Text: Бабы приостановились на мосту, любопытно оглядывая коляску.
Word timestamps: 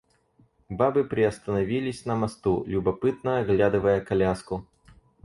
Бабы 0.67 1.03
приостановились 1.03 2.05
на 2.07 2.15
мосту, 2.15 2.63
любопытно 2.65 3.37
оглядывая 3.37 4.01
коляску. 4.01 4.65